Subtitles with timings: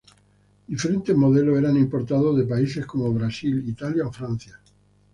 [0.65, 4.59] Diferentes modelos eran importados de países como Brasil, Italia o Francia.